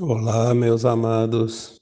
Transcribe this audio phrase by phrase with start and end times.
[0.00, 1.80] Olá, meus amados.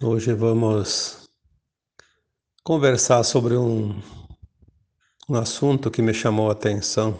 [0.00, 1.28] Hoje vamos
[2.62, 4.00] conversar sobre um,
[5.28, 7.18] um assunto que me chamou a atenção.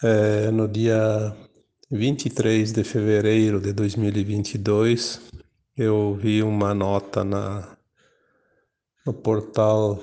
[0.00, 1.36] É, no dia
[1.90, 5.22] 23 de fevereiro de 2022,
[5.76, 7.76] eu vi uma nota na,
[9.04, 10.00] no portal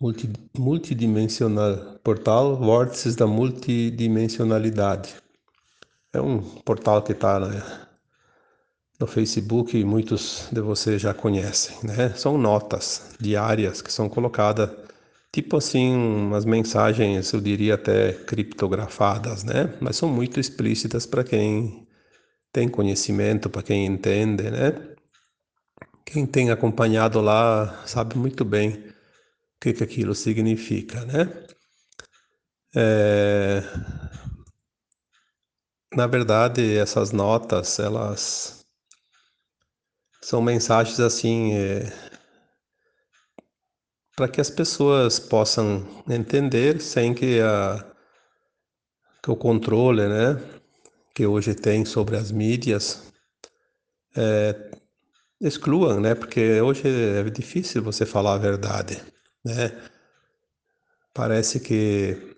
[0.00, 0.28] multi,
[0.58, 5.27] multidimensional, portal Vórtices da Multidimensionalidade.
[6.12, 7.38] É um portal que está
[8.98, 12.10] no Facebook e muitos de vocês já conhecem, né?
[12.16, 14.70] São notas diárias que são colocadas,
[15.32, 19.74] tipo assim, umas mensagens, eu diria até criptografadas, né?
[19.80, 21.86] Mas são muito explícitas para quem
[22.52, 24.72] tem conhecimento, para quem entende, né?
[26.04, 28.94] Quem tem acompanhado lá sabe muito bem o
[29.60, 31.30] que, que aquilo significa, né?
[32.74, 33.62] É...
[35.94, 38.64] Na verdade, essas notas, elas
[40.20, 41.90] são mensagens assim é...
[44.14, 47.84] para que as pessoas possam entender sem que, a...
[49.22, 50.36] que o controle, né,
[51.14, 53.10] que hoje tem sobre as mídias
[54.14, 54.70] é...
[55.40, 59.02] excluam, né, porque hoje é difícil você falar a verdade,
[59.42, 59.72] né?
[61.14, 62.37] Parece que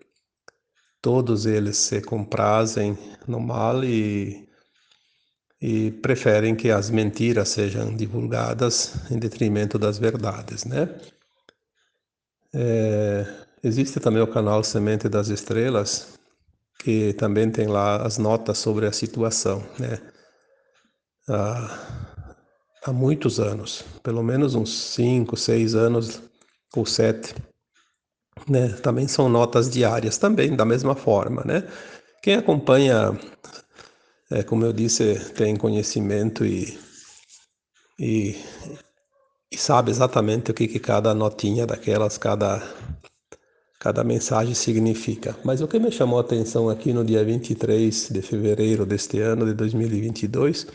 [1.03, 4.49] todos eles se comprazem no mal e,
[5.61, 10.89] e preferem que as mentiras sejam divulgadas em detrimento das verdades, né?
[12.53, 13.27] É,
[13.63, 16.19] existe também o canal Semente das Estrelas,
[16.79, 19.99] que também tem lá as notas sobre a situação, né?
[21.29, 22.37] Há,
[22.87, 26.21] há muitos anos, pelo menos uns cinco, seis anos
[26.75, 27.35] ou sete,
[28.49, 28.69] né?
[28.83, 31.67] Também são notas diárias, também da mesma forma, né?
[32.23, 33.19] Quem acompanha,
[34.31, 36.79] é, como eu disse, tem conhecimento e,
[37.99, 38.37] e,
[39.51, 42.63] e sabe exatamente o que, que cada notinha daquelas, cada,
[43.79, 45.35] cada mensagem significa.
[45.43, 49.47] Mas o que me chamou a atenção aqui no dia 23 de fevereiro deste ano,
[49.47, 50.67] de 2022,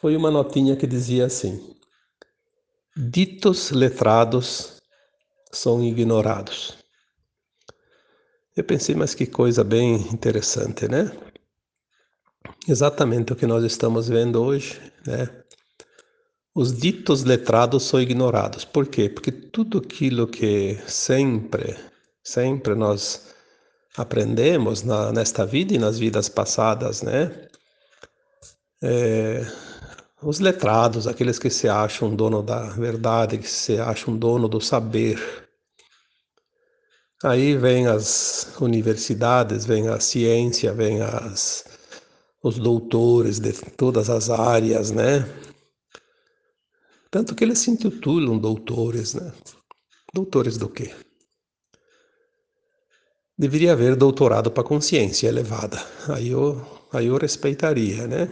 [0.00, 1.74] foi uma notinha que dizia assim:
[2.94, 4.75] Ditos letrados
[5.52, 6.76] são ignorados.
[8.56, 11.12] Eu pensei, mas que coisa bem interessante, né?
[12.66, 15.28] Exatamente o que nós estamos vendo hoje, né?
[16.54, 18.64] Os ditos letrados são ignorados.
[18.64, 19.10] Por quê?
[19.10, 21.76] Porque tudo aquilo que sempre,
[22.24, 23.26] sempre nós
[23.94, 27.48] aprendemos na, nesta vida e nas vidas passadas, né?
[28.82, 29.46] É,
[30.22, 35.46] os letrados, aqueles que se acham dono da verdade, que se acham dono do saber,
[37.24, 41.64] Aí vem as universidades, vem a ciência, vem as,
[42.42, 45.24] os doutores de todas as áreas, né?
[47.10, 49.32] Tanto que eles se intitulam doutores, né?
[50.12, 50.94] Doutores do quê?
[53.38, 55.78] Deveria haver doutorado para consciência elevada.
[56.08, 56.60] Aí eu,
[56.92, 58.30] aí eu respeitaria, né?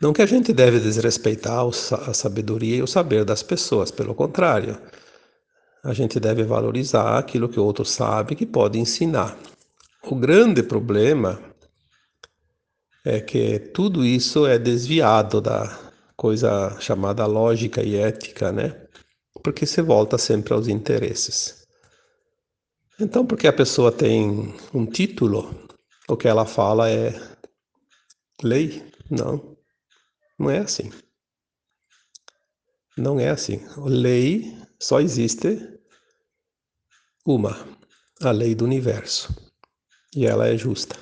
[0.00, 4.78] Não que a gente deve desrespeitar a sabedoria e o saber das pessoas, pelo contrário
[5.86, 9.38] a gente deve valorizar aquilo que o outro sabe que pode ensinar.
[10.02, 11.40] O grande problema
[13.04, 15.78] é que tudo isso é desviado da
[16.16, 18.88] coisa chamada lógica e ética, né?
[19.44, 21.64] Porque se volta sempre aos interesses.
[22.98, 25.68] Então, porque a pessoa tem um título,
[26.08, 27.14] o que ela fala é
[28.42, 28.82] lei?
[29.08, 29.55] Não,
[30.38, 30.90] não é assim.
[32.96, 33.60] Não é assim.
[33.78, 35.80] Lei só existe
[37.24, 37.56] uma,
[38.22, 39.34] a lei do universo.
[40.14, 40.96] E ela é justa.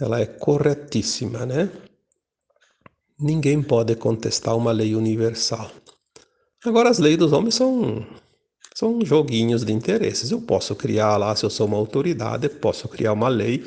[0.00, 1.70] Ela é corretíssima, né?
[3.18, 5.70] Ninguém pode contestar uma lei universal.
[6.64, 8.06] Agora, as leis dos homens são,
[8.74, 10.30] são joguinhos de interesses.
[10.30, 13.64] Eu posso criar lá, se eu sou uma autoridade, posso criar uma lei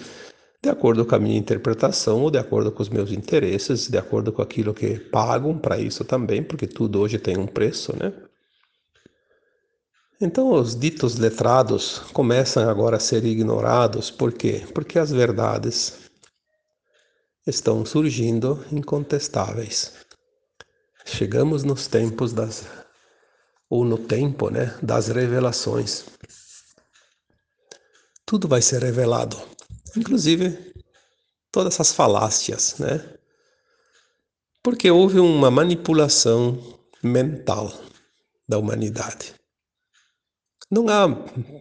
[0.62, 4.34] de acordo com a minha interpretação ou de acordo com os meus interesses, de acordo
[4.34, 8.14] com aquilo que pagam para isso também, porque tudo hoje tem um preço, né?
[10.22, 14.68] Então, os ditos letrados começam agora a ser ignorados, por quê?
[14.74, 16.10] Porque as verdades
[17.48, 19.94] estão surgindo incontestáveis.
[21.06, 22.68] Chegamos nos tempos das
[23.70, 26.06] ou no tempo, né, das revelações.
[28.26, 29.38] Tudo vai ser revelado,
[29.96, 30.74] inclusive
[31.52, 33.18] todas essas falácias, né?
[34.62, 37.72] Porque houve uma manipulação mental
[38.48, 39.34] da humanidade.
[40.70, 41.08] Não há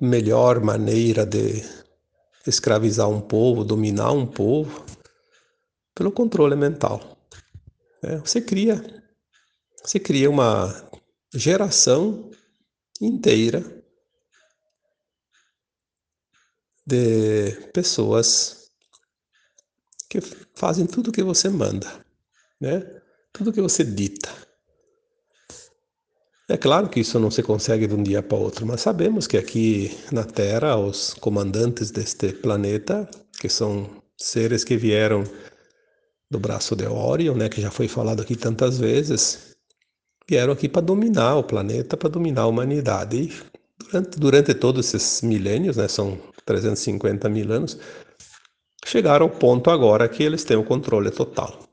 [0.00, 1.62] melhor maneira de
[2.46, 4.84] escravizar um povo, dominar um povo
[5.94, 7.16] pelo controle mental.
[8.02, 8.82] É, você cria,
[9.82, 10.90] você cria uma
[11.34, 12.30] geração
[13.00, 13.77] inteira
[16.88, 18.70] de pessoas
[20.08, 20.20] que
[20.55, 21.87] fazem tudo o que você manda,
[22.58, 22.81] né?
[23.31, 24.31] Tudo que você dita.
[26.49, 29.37] É claro que isso não se consegue de um dia para outro, mas sabemos que
[29.37, 33.06] aqui na Terra os comandantes deste planeta,
[33.38, 35.25] que são seres que vieram
[36.31, 39.56] do braço de Orion, né, que já foi falado aqui tantas vezes,
[40.26, 43.25] vieram aqui para dominar o planeta, para dominar a humanidade.
[43.25, 47.78] E durante, durante todos esses milênios, né, são 350 mil anos,
[48.84, 51.69] chegaram ao ponto agora que eles têm o controle total.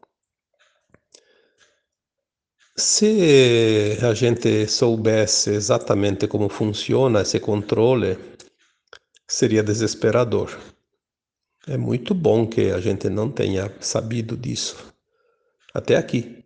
[2.77, 8.17] Se a gente soubesse exatamente como funciona esse controle,
[9.25, 10.57] seria desesperador.
[11.67, 14.93] É muito bom que a gente não tenha sabido disso
[15.73, 16.45] até aqui,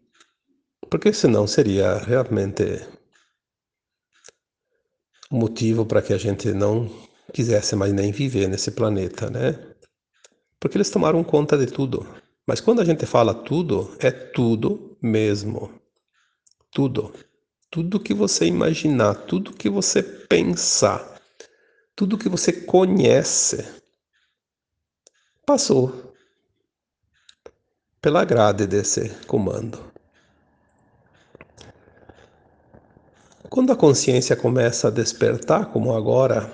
[0.90, 2.80] porque senão seria realmente
[5.30, 6.90] motivo para que a gente não
[7.34, 9.58] quisesse mais nem viver nesse planeta, né?
[10.60, 12.08] Porque eles tomaram conta de tudo.
[12.46, 15.72] Mas quando a gente fala tudo, é tudo mesmo.
[16.72, 17.14] Tudo.
[17.70, 21.22] Tudo que você imaginar, tudo que você pensar,
[21.96, 23.64] tudo que você conhece,
[25.46, 26.14] passou
[28.02, 29.92] pela grade desse comando.
[33.50, 36.54] Quando a consciência começa a despertar, como agora,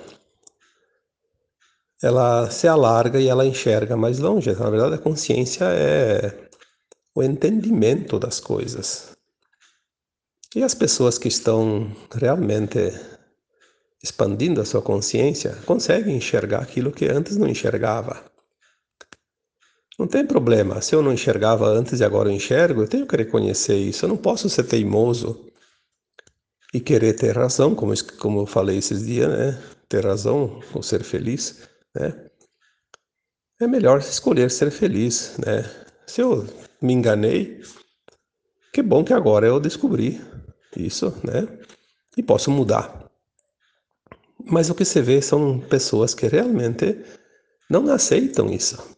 [2.02, 4.50] ela se alarga e ela enxerga mais longe.
[4.54, 6.48] Na verdade, a consciência é
[7.14, 9.14] o entendimento das coisas.
[10.54, 12.78] E as pessoas que estão realmente
[14.02, 18.24] expandindo a sua consciência conseguem enxergar aquilo que antes não enxergava.
[19.98, 23.16] Não tem problema, se eu não enxergava antes e agora eu enxergo, eu tenho que
[23.16, 24.04] reconhecer isso.
[24.04, 25.45] Eu não posso ser teimoso
[26.76, 29.58] e querer ter razão, como, como eu falei esses dias, né?
[29.88, 32.28] Ter razão ou ser feliz, né?
[33.58, 35.64] É melhor escolher ser feliz, né?
[36.06, 36.46] Se eu
[36.82, 37.62] me enganei,
[38.74, 40.20] que bom que agora eu descobri
[40.76, 41.48] isso, né?
[42.14, 43.10] E posso mudar.
[44.44, 47.02] Mas o que você vê são pessoas que realmente
[47.70, 48.95] não aceitam isso.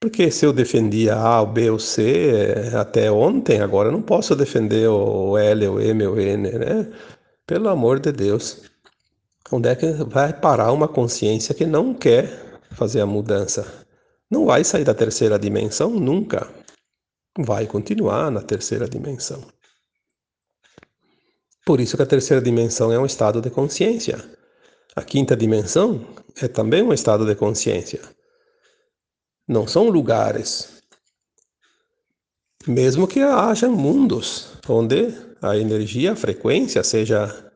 [0.00, 4.36] Porque se eu defendia A, B, o C eh, até ontem, agora eu não posso
[4.36, 6.92] defender o L, o M, o N, né?
[7.46, 8.62] Pelo amor de Deus.
[9.50, 13.66] Onde é que vai parar uma consciência que não quer fazer a mudança?
[14.30, 16.48] Não vai sair da terceira dimensão nunca.
[17.38, 19.42] Vai continuar na terceira dimensão.
[21.64, 24.22] Por isso que a terceira dimensão é um estado de consciência.
[24.94, 26.06] A quinta dimensão
[26.40, 28.00] é também um estado de consciência.
[29.48, 30.82] Não são lugares.
[32.66, 37.50] Mesmo que haja mundos onde a energia, a frequência seja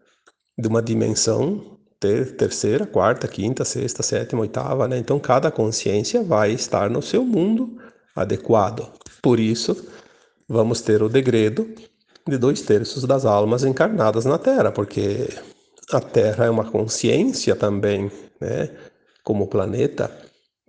[0.56, 4.96] de uma dimensão ter, terceira, quarta, quinta, sexta, sétima, oitava, né?
[4.96, 7.76] Então cada consciência vai estar no seu mundo
[8.16, 8.90] adequado.
[9.20, 9.86] Por isso,
[10.48, 11.68] vamos ter o degredo
[12.26, 15.28] de dois terços das almas encarnadas na Terra, porque
[15.92, 18.10] a Terra é uma consciência também,
[18.40, 18.70] né,
[19.22, 20.10] como planeta,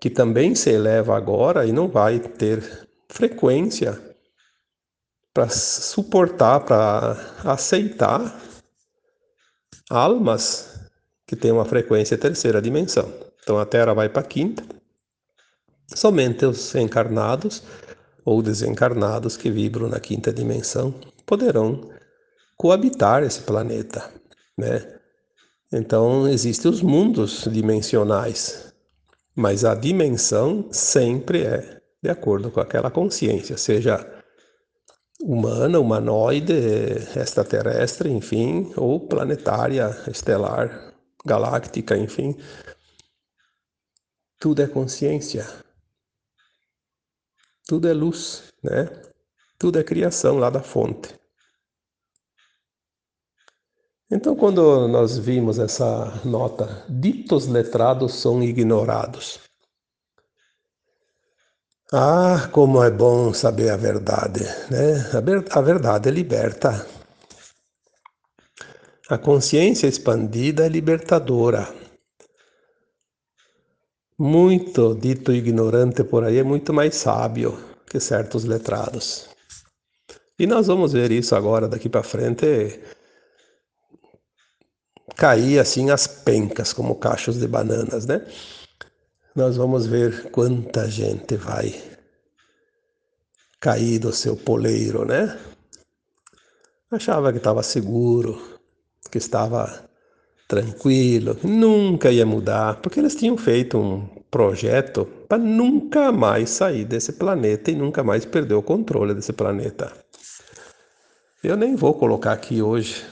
[0.03, 3.97] que também se eleva agora e não vai ter frequência
[5.33, 8.37] para suportar, para aceitar
[9.89, 10.77] almas
[11.25, 13.13] que têm uma frequência terceira dimensão.
[13.41, 14.61] Então a Terra vai para a quinta,
[15.95, 17.63] somente os encarnados
[18.25, 20.93] ou desencarnados que vibram na quinta dimensão
[21.25, 21.89] poderão
[22.57, 24.11] coabitar esse planeta,
[24.57, 24.99] né?
[25.71, 28.72] Então existem os mundos dimensionais,
[29.35, 34.21] mas a dimensão sempre é de acordo com aquela consciência, seja
[35.21, 36.53] humana, humanoide,
[37.15, 40.93] extraterrestre, enfim, ou planetária, estelar,
[41.25, 42.35] galáctica, enfim.
[44.37, 45.47] Tudo é consciência.
[47.65, 48.89] Tudo é luz, né?
[49.57, 51.15] Tudo é criação lá da fonte.
[54.11, 59.39] Então, quando nós vimos essa nota, ditos letrados são ignorados.
[61.91, 65.11] Ah, como é bom saber a verdade, né?
[65.51, 66.87] A verdade liberta.
[69.09, 71.67] A consciência expandida é libertadora.
[74.17, 79.29] Muito dito ignorante por aí é muito mais sábio que certos letrados.
[80.39, 82.81] E nós vamos ver isso agora daqui para frente
[85.15, 88.25] cair assim as pencas como cachos de bananas, né?
[89.35, 91.73] nós vamos ver quanta gente vai
[93.59, 95.37] cair do seu poleiro, né?
[96.91, 98.59] Achava que estava seguro,
[99.09, 99.89] que estava
[100.47, 107.13] tranquilo, nunca ia mudar, porque eles tinham feito um projeto para nunca mais sair desse
[107.13, 109.91] planeta e nunca mais perder o controle desse planeta.
[111.43, 113.03] Eu nem vou colocar aqui hoje,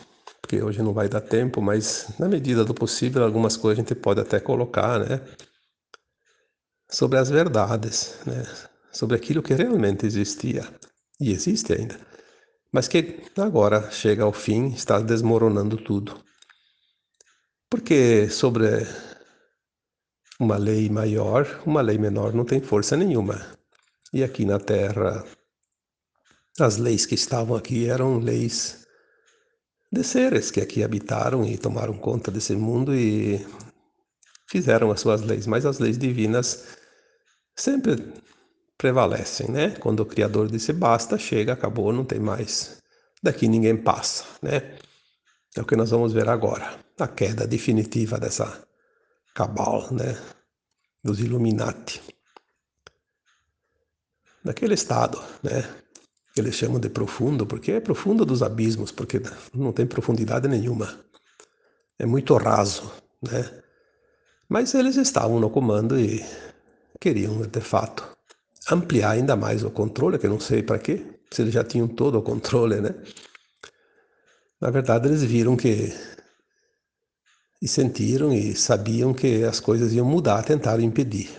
[0.41, 3.95] porque hoje não vai dar tempo, mas na medida do possível, algumas coisas a gente
[3.95, 5.21] pode até colocar, né?
[6.89, 8.43] Sobre as verdades, né?
[8.91, 10.67] Sobre aquilo que realmente existia
[11.19, 11.97] e existe ainda,
[12.73, 16.21] mas que agora chega ao fim, está desmoronando tudo.
[17.69, 18.85] Porque sobre
[20.39, 23.39] uma lei maior, uma lei menor não tem força nenhuma.
[24.11, 25.23] E aqui na Terra,
[26.59, 28.80] as leis que estavam aqui eram leis
[29.91, 33.45] de seres que aqui habitaram e tomaram conta desse mundo e
[34.47, 36.77] fizeram as suas leis, mas as leis divinas
[37.55, 38.13] sempre
[38.77, 39.71] prevalecem, né?
[39.71, 42.81] Quando o Criador disse basta, chega, acabou, não tem mais.
[43.21, 44.77] Daqui ninguém passa, né?
[45.55, 48.63] É o que nós vamos ver agora, a queda definitiva dessa
[49.35, 50.17] cabal, né,
[51.03, 52.01] dos Illuminati.
[54.43, 55.61] Daquele estado, né,
[56.35, 59.21] eles chamam de profundo, porque é profundo dos abismos, porque
[59.53, 60.99] não tem profundidade nenhuma.
[61.99, 63.61] É muito raso, né?
[64.47, 66.23] Mas eles estavam no comando e
[66.99, 68.07] queriam, de fato,
[68.69, 71.87] ampliar ainda mais o controle, que eu não sei para quê, se eles já tinham
[71.87, 72.93] todo o controle, né?
[74.59, 75.93] Na verdade, eles viram que.
[77.61, 81.29] e sentiram e sabiam que as coisas iam mudar, tentaram impedir.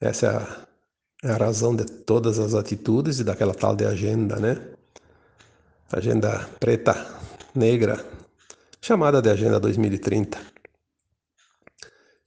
[0.00, 0.63] Essa
[1.24, 4.60] é a, razão de todas as atitudes e daquela tal de agenda, né?
[5.90, 6.94] Agenda preta,
[7.54, 8.04] negra,
[8.80, 10.38] chamada de Agenda 2030.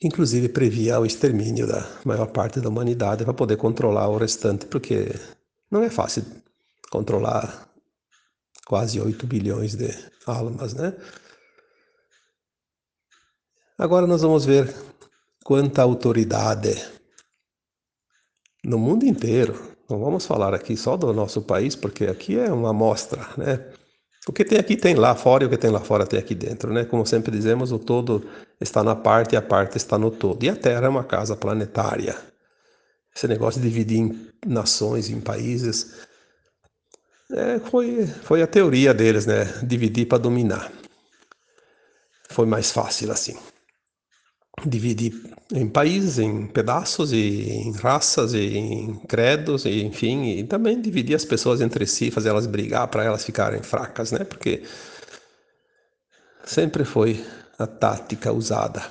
[0.01, 5.13] Inclusive previa o extermínio da maior parte da humanidade para poder controlar o restante, porque
[5.69, 6.25] não é fácil
[6.89, 7.69] controlar
[8.65, 9.89] quase 8 bilhões de
[10.25, 10.93] almas, né?
[13.77, 14.73] Agora nós vamos ver
[15.43, 16.96] quanta autoridade
[18.63, 19.75] no mundo inteiro.
[19.89, 23.65] Não vamos falar aqui só do nosso país, porque aqui é uma amostra, né?
[24.27, 26.35] O que tem aqui tem lá fora e o que tem lá fora tem aqui
[26.35, 26.83] dentro, né?
[26.83, 28.27] Como sempre dizemos, o todo
[28.59, 30.43] está na parte e a parte está no todo.
[30.43, 32.17] E a Terra é uma casa planetária.
[33.15, 35.95] Esse negócio de dividir em nações, em países,
[37.31, 39.45] é, foi, foi a teoria deles, né?
[39.63, 40.71] Dividir para dominar.
[42.29, 43.37] Foi mais fácil assim.
[44.65, 45.13] Dividir
[45.53, 51.15] em países, em pedaços, e em raças, e em credos, e enfim, e também dividir
[51.15, 54.23] as pessoas entre si, fazer elas brigar para elas ficarem fracas, né?
[54.23, 54.63] Porque
[56.43, 57.23] sempre foi
[57.57, 58.83] a tática usada.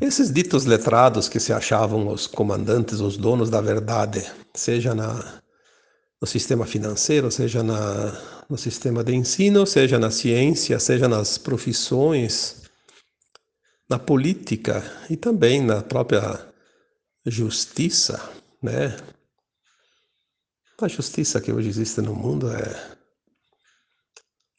[0.00, 4.24] Esses ditos letrados que se achavam os comandantes, os donos da verdade,
[4.54, 5.40] seja na
[6.20, 8.12] no sistema financeiro, seja na,
[8.48, 12.59] no sistema de ensino, seja na ciência, seja nas profissões,
[13.90, 16.48] na política e também na própria
[17.26, 18.22] justiça,
[18.62, 18.96] né?
[20.80, 23.00] A justiça que hoje existe no mundo é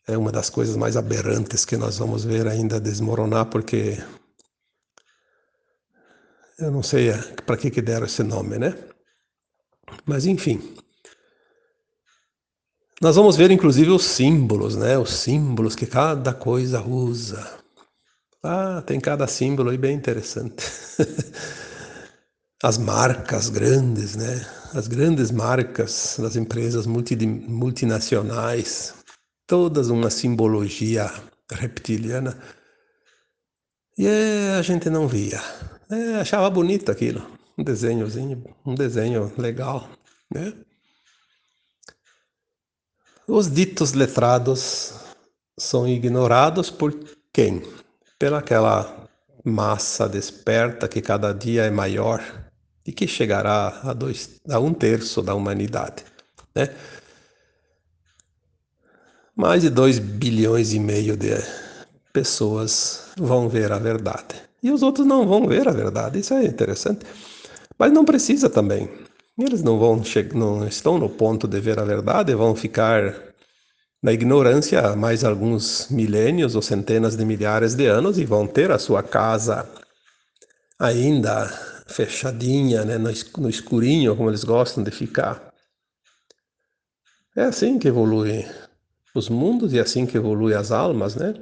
[0.07, 3.97] é uma das coisas mais aberrantes que nós vamos ver ainda desmoronar, porque
[6.59, 7.11] eu não sei
[7.45, 8.77] para que que deram esse nome, né?
[10.05, 10.75] Mas enfim,
[13.01, 14.97] nós vamos ver inclusive os símbolos, né?
[14.97, 17.60] Os símbolos que cada coisa usa.
[18.43, 20.65] Ah, tem cada símbolo aí bem interessante.
[22.63, 24.45] As marcas grandes, né?
[24.73, 28.95] As grandes marcas das empresas multi, multinacionais,
[29.45, 31.11] todas uma simbologia
[31.51, 32.37] reptiliana.
[33.97, 35.39] E é, a gente não via.
[35.89, 37.21] É, achava bonito aquilo.
[37.57, 39.87] Um desenhozinho, um desenho legal,
[40.33, 40.53] né?
[43.27, 44.93] Os ditos letrados
[45.59, 46.93] são ignorados por
[47.31, 47.61] quem?
[48.21, 49.07] Pelaquela
[49.43, 52.21] massa desperta que cada dia é maior
[52.85, 56.03] e que chegará a, dois, a um terço da humanidade.
[56.53, 56.69] Né?
[59.35, 61.31] Mais de 2 bilhões e meio de
[62.13, 64.35] pessoas vão ver a verdade.
[64.61, 66.19] E os outros não vão ver a verdade.
[66.19, 67.03] Isso é interessante.
[67.75, 68.87] Mas não precisa também.
[69.35, 69.99] Eles não vão
[70.35, 73.30] não estão no ponto de ver a verdade, vão ficar
[74.01, 78.79] na ignorância mais alguns milênios ou centenas de milhares de anos e vão ter a
[78.79, 79.69] sua casa
[80.79, 81.47] ainda
[81.87, 85.53] fechadinha, né, no escurinho, como eles gostam de ficar.
[87.35, 88.45] É assim que evolui
[89.13, 91.33] os mundos e é assim que evolui as almas, né?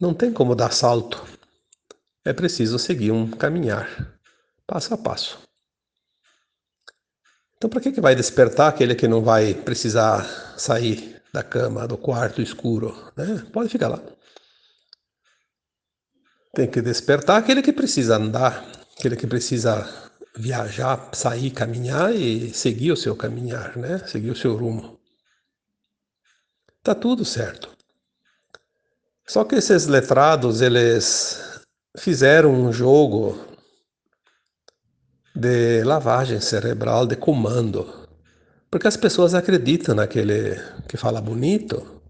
[0.00, 1.24] Não tem como dar salto
[2.24, 3.88] é preciso seguir um caminhar,
[4.66, 5.49] passo a passo.
[7.60, 10.24] Então, para que, que vai despertar aquele que não vai precisar
[10.56, 13.12] sair da cama, do quarto escuro?
[13.14, 13.44] Né?
[13.52, 14.00] Pode ficar lá.
[16.54, 19.86] Tem que despertar aquele que precisa andar, aquele que precisa
[20.34, 23.98] viajar, sair, caminhar e seguir o seu caminhar, né?
[24.06, 24.98] Seguir o seu rumo.
[26.82, 27.76] Tá tudo certo.
[29.26, 31.60] Só que esses letrados, eles
[31.98, 33.49] fizeram um jogo
[35.34, 38.08] de lavagem cerebral, de comando.
[38.70, 40.56] Porque as pessoas acreditam naquele
[40.88, 42.02] que fala bonito,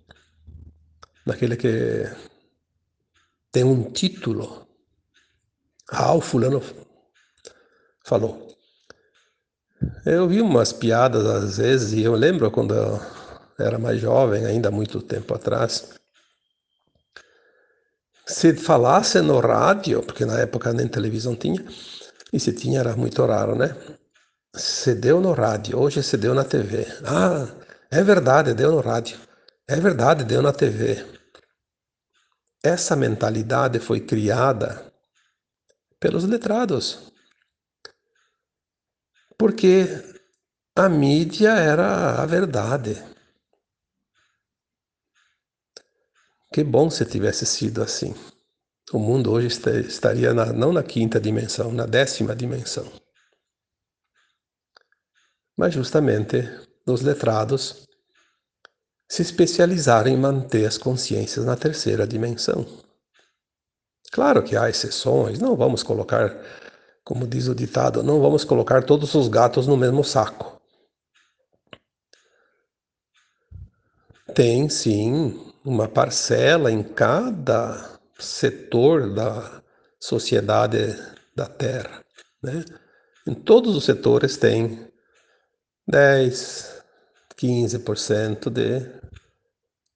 [1.25, 2.07] naquele que
[3.51, 4.67] tem um título.
[5.89, 6.63] Ah, o fulano
[8.05, 8.49] falou.
[10.05, 13.01] Eu vi umas piadas às vezes, e eu lembro quando eu
[13.59, 15.95] era mais jovem, ainda muito tempo atrás,
[18.27, 21.65] se falasse no rádio, porque na época nem televisão tinha,
[22.33, 23.77] e se tinha era muito raro, né?
[24.55, 26.87] Se deu no rádio, hoje se deu na TV.
[27.05, 27.47] Ah,
[27.91, 29.19] é verdade, deu no rádio.
[29.69, 31.05] É verdade, deu na TV.
[32.63, 34.93] Essa mentalidade foi criada
[35.99, 37.13] pelos letrados.
[39.39, 39.87] Porque
[40.77, 42.97] a mídia era a verdade.
[46.53, 48.15] Que bom se tivesse sido assim.
[48.93, 52.91] O mundo hoje estaria na, não na quinta dimensão, na décima dimensão.
[55.57, 56.49] Mas justamente
[56.87, 57.87] os letrados
[59.09, 62.67] se especializaram em manter as consciências na terceira dimensão.
[64.11, 66.35] Claro que há exceções, não vamos colocar,
[67.05, 70.61] como diz o ditado, não vamos colocar todos os gatos no mesmo saco.
[74.35, 79.63] Tem sim uma parcela em cada setor da
[79.99, 80.97] sociedade
[81.35, 82.05] da Terra.
[82.43, 82.65] Né?
[83.27, 84.89] Em todos os setores tem
[85.87, 86.83] 10,
[87.37, 88.87] 15% de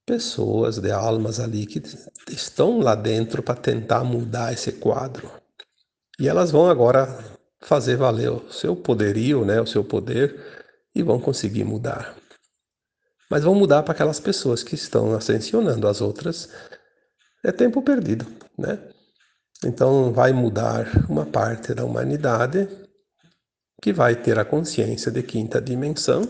[0.07, 1.83] pessoas, de almas ali que
[2.29, 5.31] estão lá dentro para tentar mudar esse quadro.
[6.19, 7.09] E elas vão agora
[7.61, 10.39] fazer valer o seu poderio, né, o seu poder,
[10.95, 12.15] e vão conseguir mudar
[13.35, 15.89] mas vão mudar para aquelas pessoas que estão ascensionando.
[15.89, 16.49] As outras
[17.45, 18.27] é tempo perdido,
[18.59, 18.79] né?
[19.65, 22.69] Então vai mudar uma parte da humanidade
[23.81, 26.23] que vai ter a consciência de quinta dimensão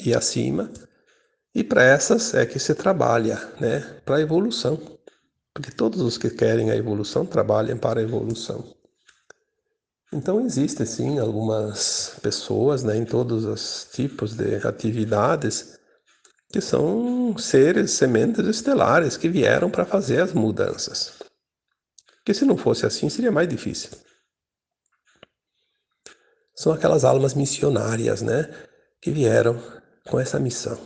[0.00, 0.72] e acima,
[1.54, 3.80] e para essas é que se trabalha, né?
[4.06, 4.80] Para a evolução.
[5.52, 8.74] Porque todos os que querem a evolução trabalham para a evolução.
[10.10, 15.78] Então existem sim algumas pessoas, né, em todos os tipos de atividades
[16.52, 21.14] que são seres, sementes estelares que vieram para fazer as mudanças.
[22.16, 23.90] Porque se não fosse assim, seria mais difícil.
[26.54, 28.54] São aquelas almas missionárias, né?
[29.00, 29.60] Que vieram
[30.06, 30.78] com essa missão.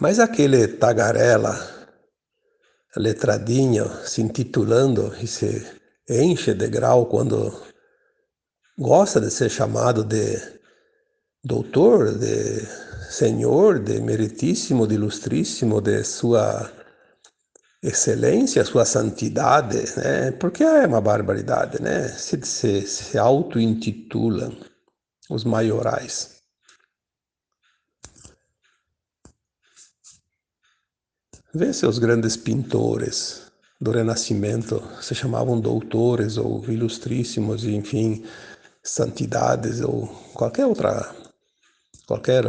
[0.00, 1.54] Mas aquele tagarela,
[2.96, 5.66] letradinho, se intitulando e se
[6.08, 7.52] enche de grau quando
[8.78, 10.40] gosta de ser chamado de
[11.44, 16.70] doutor, de Senhor, de meritíssimo, de ilustríssimo, de sua
[17.82, 20.30] excelência, sua santidade, né?
[20.32, 22.06] Porque é uma barbaridade, né?
[22.08, 24.54] Se, se, se auto-intitulam
[25.30, 26.42] os maiorais.
[31.54, 38.22] Vê se os grandes pintores do Renascimento se chamavam doutores ou ilustríssimos, enfim,
[38.82, 41.14] santidades ou qualquer outra
[42.06, 42.44] qualquer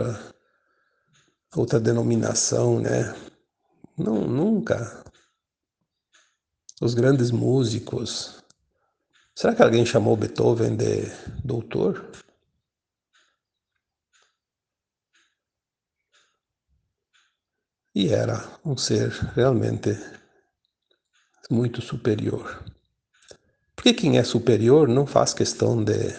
[1.56, 3.14] outra denominação, né?
[3.98, 5.04] Não, nunca.
[6.82, 8.44] Os grandes músicos.
[9.36, 11.06] Será que alguém chamou Beethoven de
[11.44, 12.12] doutor?
[17.96, 19.90] E era um ser realmente
[21.50, 22.64] muito superior.
[23.76, 26.14] Porque quem é superior não faz questão de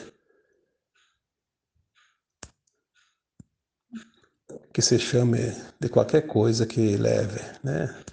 [4.73, 5.39] que se chame
[5.81, 8.05] de qualquer coisa que leve, né?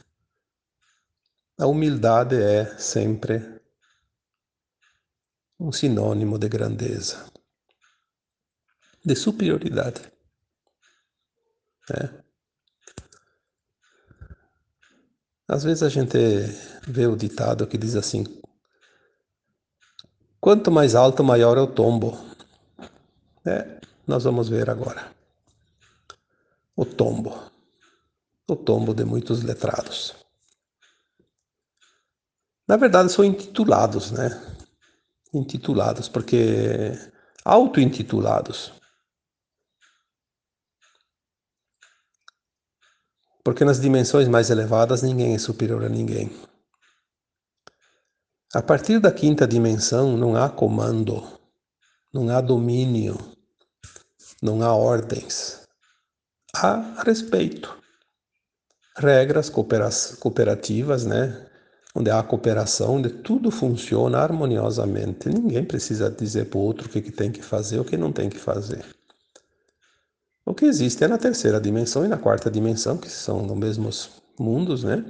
[1.59, 3.61] A humildade é sempre
[5.59, 7.31] um sinônimo de grandeza,
[9.03, 10.01] de superioridade.
[11.89, 12.23] Né?
[15.47, 16.17] Às vezes a gente
[16.87, 18.23] vê o ditado que diz assim:
[20.39, 22.17] quanto mais alto, maior é o tombo.
[23.45, 25.16] É, nós vamos ver agora
[26.77, 27.51] o tombo,
[28.47, 30.15] o tombo de muitos letrados.
[32.67, 34.29] Na verdade, são intitulados, né?
[35.33, 36.91] Intitulados, porque
[37.43, 38.71] auto-intitulados.
[43.43, 46.29] Porque nas dimensões mais elevadas ninguém é superior a ninguém.
[48.53, 51.23] A partir da quinta dimensão não há comando,
[52.13, 53.17] não há domínio,
[54.43, 55.66] não há ordens.
[56.59, 57.77] Há respeito.
[58.97, 61.45] Regras cooperativas, né?
[61.95, 65.29] Onde há cooperação, onde tudo funciona harmoniosamente.
[65.29, 67.95] Ninguém precisa dizer para o outro o que, que tem que fazer ou o que
[67.95, 68.83] não tem que fazer.
[70.43, 74.09] O que existe é na terceira dimensão e na quarta dimensão, que são nos mesmos
[74.39, 75.05] mundos, né?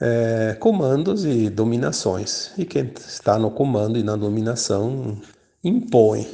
[0.00, 2.52] É, comandos e dominações.
[2.56, 5.20] E quem está no comando e na dominação
[5.64, 6.28] impõe.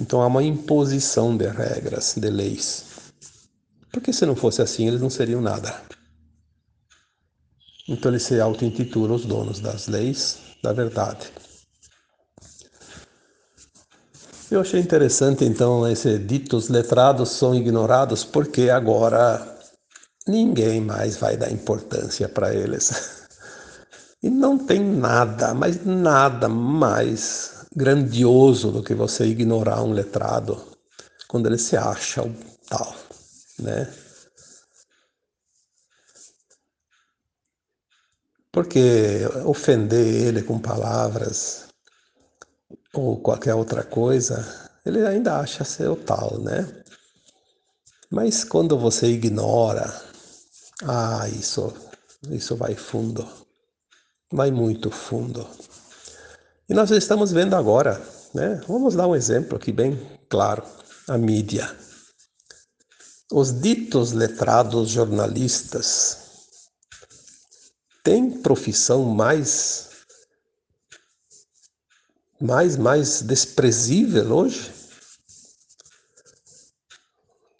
[0.00, 2.84] Então há uma imposição de regras, de leis.
[3.90, 5.74] Porque se não fosse assim, eles não seriam nada.
[7.88, 11.32] Então eles se auto-intitulam os donos das leis da verdade.
[14.50, 19.58] Eu achei interessante então esse ditos letrados são ignorados porque agora
[20.26, 23.24] ninguém mais vai dar importância para eles.
[24.22, 30.58] E não tem nada, mas nada mais grandioso do que você ignorar um letrado
[31.28, 32.34] quando ele se acha o
[32.66, 32.96] tal,
[33.58, 33.92] né?
[38.50, 41.66] Porque ofender ele com palavras
[42.94, 46.82] ou qualquer outra coisa, ele ainda acha ser o tal, né?
[48.10, 49.84] Mas quando você ignora,
[50.84, 51.74] ah, isso,
[52.30, 53.28] isso vai fundo,
[54.32, 55.46] vai muito fundo.
[56.68, 58.02] E nós estamos vendo agora,
[58.34, 58.60] né?
[58.66, 59.96] Vamos dar um exemplo aqui bem
[60.28, 60.64] claro:
[61.06, 61.74] a mídia.
[63.32, 66.18] Os ditos letrados jornalistas
[68.02, 69.86] têm profissão mais
[72.40, 74.72] mais, mais desprezível hoje?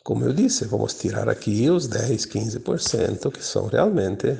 [0.04, 4.38] Como eu disse, vamos tirar aqui os 10, 15% que são realmente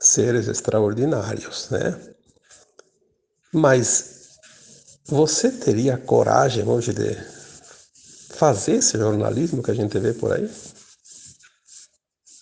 [0.00, 2.14] seres extraordinários, né?
[3.52, 4.38] Mas
[5.06, 7.16] você teria coragem hoje de
[8.34, 10.50] fazer esse jornalismo que a gente vê por aí?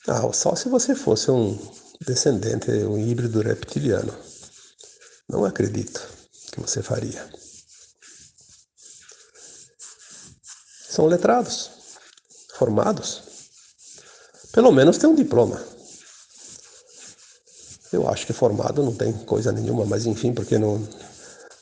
[0.08, 1.56] Ah, só se você fosse um
[2.00, 4.12] descendente, um híbrido reptiliano.
[5.28, 6.00] Não acredito
[6.52, 7.28] que você faria?
[10.88, 11.70] São letrados,
[12.54, 13.22] formados.
[14.52, 15.75] Pelo menos tem um diploma.
[17.92, 20.56] Eu acho que formado não tem coisa nenhuma, mas enfim, porque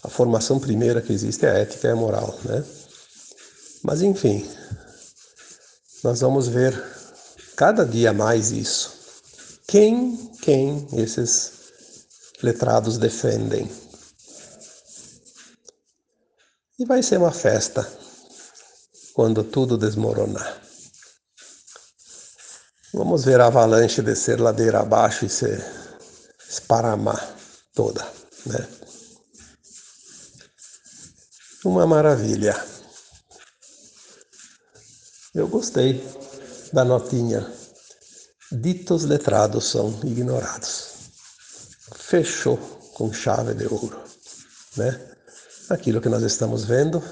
[0.02, 2.64] a formação primeira que existe é a ética e a moral, né?
[3.82, 4.48] Mas enfim,
[6.02, 6.82] nós vamos ver
[7.56, 8.92] cada dia mais isso.
[9.66, 11.52] Quem, quem esses
[12.42, 13.70] letrados defendem?
[16.78, 17.86] E vai ser uma festa
[19.14, 20.60] quando tudo desmoronar.
[22.92, 25.83] Vamos ver a avalanche descer ladeira abaixo e se
[26.54, 27.36] esparamar
[27.74, 28.02] toda,
[28.46, 28.68] né?
[31.64, 32.54] Uma maravilha.
[35.34, 36.02] Eu gostei
[36.72, 37.44] da notinha.
[38.52, 40.92] Ditos letrados são ignorados.
[41.96, 42.56] Fechou
[42.94, 44.00] com chave de ouro,
[44.76, 45.14] né?
[45.70, 47.02] aquilo que nós estamos vendo,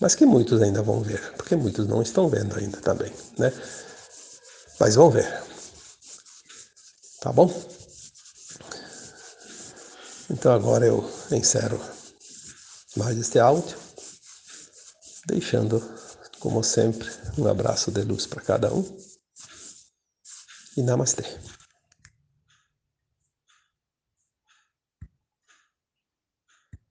[0.00, 3.52] mas que muitos ainda vão ver, porque muitos não estão vendo ainda também, né?
[4.78, 5.42] Mas vão ver.
[7.20, 7.50] Tá bom?
[10.30, 11.78] Então agora eu encerro
[12.96, 13.76] mais este áudio,
[15.26, 15.82] deixando,
[16.40, 18.84] como sempre, um abraço de luz para cada um.
[20.76, 21.24] E namastê.